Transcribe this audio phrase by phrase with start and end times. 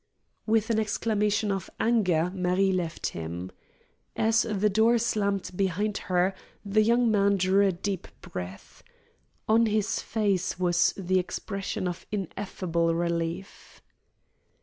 [0.47, 3.51] With an exclamation of anger Marie left him.
[4.15, 6.33] As the door slammed behind her,
[6.65, 8.81] the young man drew a deep breath.
[9.47, 13.83] On his face was the expression of ineffable relief.